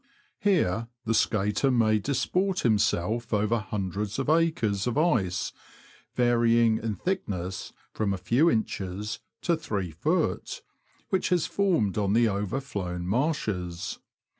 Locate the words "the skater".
1.05-1.69